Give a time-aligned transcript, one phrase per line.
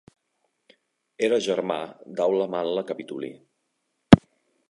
[1.27, 1.77] Era germà
[2.21, 3.33] d'Aule Manle Capitolí.